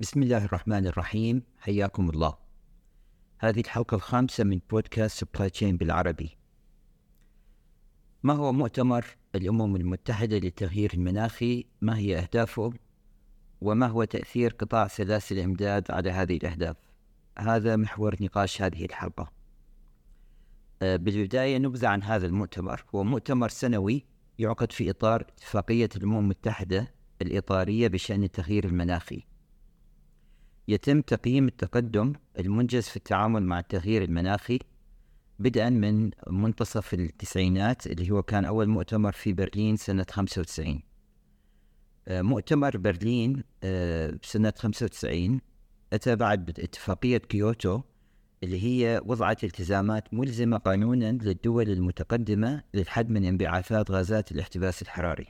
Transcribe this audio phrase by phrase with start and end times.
[0.00, 1.42] بسم الله الرحمن الرحيم.
[1.58, 2.38] حياكم الله.
[3.38, 6.38] هذه الحلقة الخامسة من بودكاست supply chain بالعربي.
[8.22, 12.72] ما هو مؤتمر الأمم المتحدة للتغيير المناخي؟ ما هي أهدافه؟
[13.60, 16.76] وما هو تأثير قطاع سلاسل الإمداد على هذه الأهداف؟
[17.38, 19.32] هذا محور نقاش هذه الحلقة.
[20.82, 22.84] آه، بالبداية نبذة عن هذا المؤتمر.
[22.94, 24.17] هو مؤتمر سنوي.
[24.38, 29.22] يعقد في إطار اتفاقية الأمم المتحدة الإطارية بشأن التغيير المناخي.
[30.68, 34.58] يتم تقييم التقدم المنجز في التعامل مع التغيير المناخي
[35.38, 40.82] بدءا من منتصف التسعينات اللي هو كان أول مؤتمر في برلين سنة 95
[42.08, 45.40] آه، مؤتمر برلين آه، سنة 95
[45.92, 47.80] أتى بعد اتفاقية كيوتو
[48.42, 55.26] اللي هي وضعت التزامات ملزمة قانونا للدول المتقدمة للحد من انبعاثات غازات الاحتباس الحراري.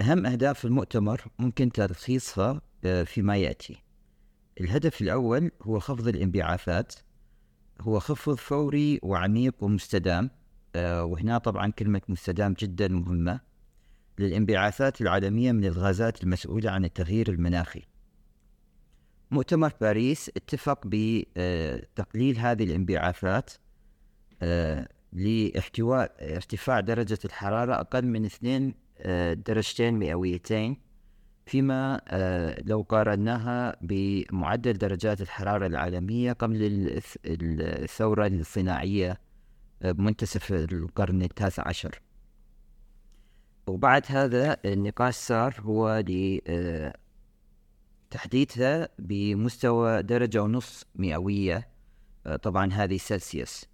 [0.00, 3.82] أهم أهداف المؤتمر ممكن تلخيصها آه، فيما يأتي.
[4.60, 6.94] الهدف الأول هو خفض الانبعاثات.
[7.80, 10.30] هو خفض فوري وعميق ومستدام.
[10.76, 13.40] آه، وهنا طبعا كلمة مستدام جدا مهمة.
[14.18, 17.82] للانبعاثات العالمية من الغازات المسؤولة عن التغيير المناخي.
[19.30, 23.50] مؤتمر باريس اتفق بتقليل هذه الانبعاثات
[24.42, 30.76] آه، لاحتواء ارتفاع درجة الحرارة أقل من اثنين آه، درجتين مئويتين
[31.46, 36.58] فيما آه، لو قارناها بمعدل درجات الحرارة العالمية قبل
[37.24, 39.20] الثورة الصناعية
[39.80, 42.00] بمنتصف القرن التاسع عشر.
[43.66, 46.02] وبعد هذا النقاش صار هو
[48.10, 51.68] تحديدها بمستوى درجة ونص مئوية
[52.26, 53.66] آه، طبعا هذه سلسيوس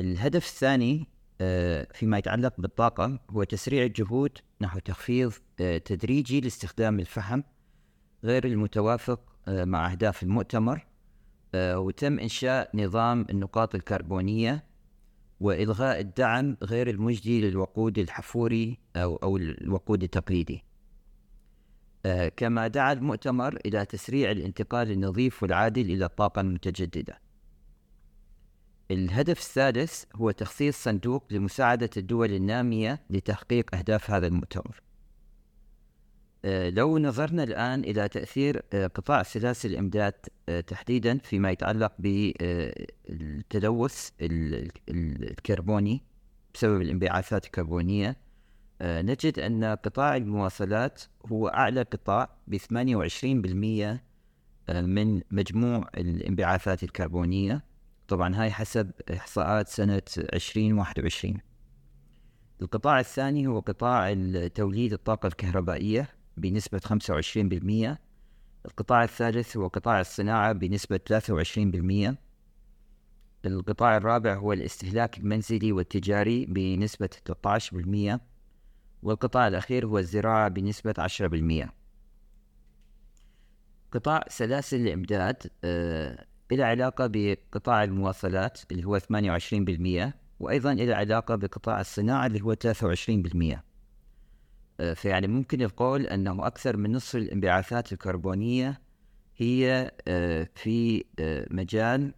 [0.00, 1.08] الهدف الثاني
[1.40, 7.42] آه، فيما يتعلق بالطاقة هو تسريع الجهود نحو تخفيض آه، تدريجي لاستخدام الفحم
[8.24, 10.86] غير المتوافق مع أهداف المؤتمر
[11.54, 14.64] وتم إنشاء نظام النقاط الكربونية
[15.40, 20.64] وإلغاء الدعم غير المجدي للوقود الحفوري أو أو الوقود التقليدي.
[22.06, 27.20] آه، كما دعا المؤتمر إلى تسريع الانتقال النظيف والعادل إلى الطاقة المتجددة.
[28.90, 34.82] الهدف السادس هو تخصيص صندوق لمساعدة الدول النامية لتحقيق أهداف هذا المؤتمر.
[36.44, 40.14] آه، لو نظرنا الآن إلى تأثير آه، قطاع سلاسل الإمداد
[40.66, 43.00] تحديدا فيما يتعلق بالتلوث
[44.88, 46.02] الكربوني
[46.54, 48.16] بسبب الانبعاثات الكربونية
[48.82, 54.00] نجد أن قطاع المواصلات هو أعلى قطاع ب 28%
[54.68, 57.64] آه، من مجموع الانبعاثات الكربونية.
[58.08, 61.38] طبعا هاي حسب إحصاءات سنة 2021
[62.62, 64.14] القطاع الثاني هو قطاع
[64.54, 67.96] توليد الطاقة الكهربائية بنسبة 25%
[68.66, 71.00] القطاع الثالث هو قطاع الصناعة بنسبة
[72.12, 72.14] 23%
[73.46, 77.10] القطاع الرابع هو الاستهلاك المنزلي والتجاري بنسبة
[78.16, 78.29] 13%
[79.02, 80.94] والقطاع الأخير هو الزراعة بنسبة
[81.66, 81.68] 10%
[83.92, 91.80] قطاع سلاسل الإمداد آه إلى علاقة بقطاع المواصلات اللي هو 28% وأيضا إلى علاقة بقطاع
[91.80, 93.58] الصناعة اللي هو 23%
[94.80, 98.80] آه فيعني ممكن القول أنه أكثر من نصف الانبعاثات الكربونية
[99.36, 101.04] هي آه في
[101.50, 102.14] مجال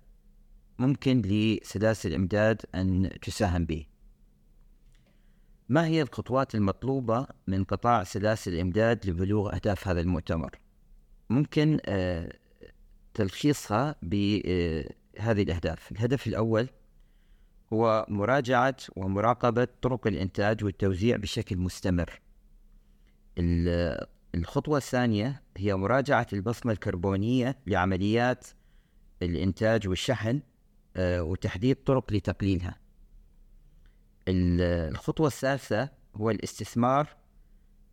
[0.78, 3.86] ممكن لسلاسل الإمداد أن تساهم به.
[5.72, 10.58] ما هي الخطوات المطلوبة من قطاع سلاسل الإمداد لبلوغ أهداف هذا المؤتمر؟
[11.30, 12.32] ممكن آه،
[13.14, 14.86] تلخيصها بهذه
[15.18, 15.92] آه، الأهداف.
[15.92, 16.68] الهدف الأول
[17.72, 22.20] هو مراجعة ومراقبة طرق الإنتاج والتوزيع بشكل مستمر.
[24.34, 28.46] الخطوة الثانية هي مراجعة البصمة الكربونية لعمليات
[29.22, 30.40] الإنتاج والشحن
[30.96, 32.81] آه، وتحديد طرق لتقليلها.
[34.28, 37.08] الخطوة الثالثة هو الاستثمار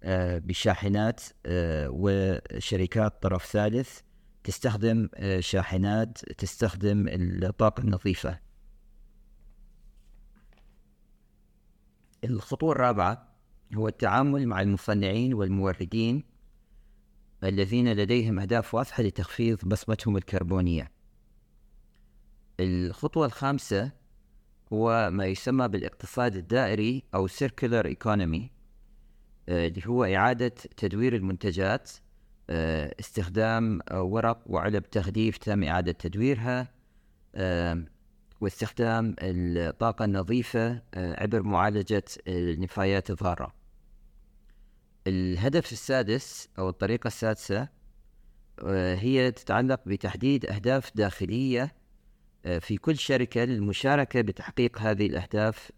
[0.03, 3.99] آه، بشاحنات آه، وشركات طرف ثالث
[4.43, 8.39] تستخدم آه، شاحنات تستخدم الطاقة النظيفة.
[12.23, 13.35] الخطوة الرابعة
[13.75, 16.23] هو التعامل مع المصنعين والموردين
[17.43, 20.91] الذين لديهم أهداف واضحة لتخفيض بصمتهم الكربونية.
[22.59, 23.91] الخطوة الخامسة
[24.73, 28.41] هو ما يسمى بالاقتصاد الدائري أو circular economy
[29.49, 31.91] آه، اللي هو إعادة تدوير المنتجات
[32.49, 36.67] آه، استخدام ورق وعلب تغليف تم إعادة تدويرها
[38.41, 43.53] واستخدام الطاقة النظيفة عبر معالجة النفايات الضارة.
[45.07, 47.67] الهدف السادس أو الطريقة السادسة
[48.95, 51.78] هي تتعلق بتحديد أهداف داخلية
[52.59, 55.71] في كل شركة للمشاركة بتحقيق هذه الأهداف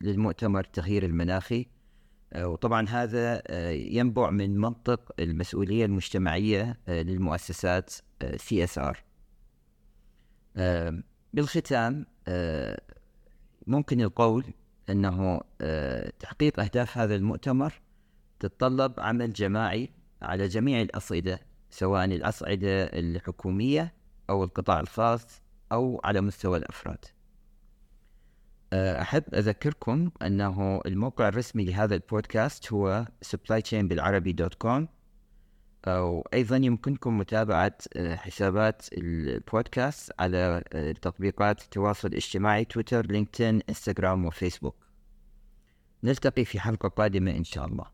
[0.00, 1.66] للمؤتمر التغيير المناخي.
[2.36, 7.94] وطبعا هذا ينبع من منطق المسؤولية المجتمعية للمؤسسات
[8.24, 8.96] CSR
[11.32, 12.06] بالختام
[13.66, 14.44] ممكن القول
[14.90, 15.40] أنه
[16.20, 17.72] تحقيق أهداف هذا المؤتمر
[18.40, 19.90] تتطلب عمل جماعي
[20.22, 21.40] على جميع الأصعدة
[21.70, 23.94] سواء الأصعدة الحكومية
[24.30, 25.42] أو القطاع الخاص
[25.74, 27.04] أو على مستوى الأفراد.
[28.72, 34.86] أحب أذكركم أنه الموقع الرسمي لهذا البودكاست هو supplychainbilarabi.com
[35.88, 40.62] وأيضا يمكنكم متابعة حسابات البودكاست على
[41.02, 44.76] تطبيقات التواصل الاجتماعي تويتر لينكدين إنستغرام وفيسبوك.
[46.04, 47.86] نلتقي في حلقة قادمة إن شاء الله.